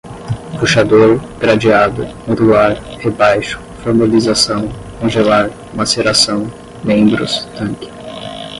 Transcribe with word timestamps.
puxador, 0.59 1.19
gradeada, 1.37 2.11
modular, 2.25 2.73
rebaixo, 3.01 3.59
formolização, 3.83 4.67
congelar, 4.99 5.51
maceração, 5.75 6.51
membros, 6.83 7.45
tanque 7.55 7.87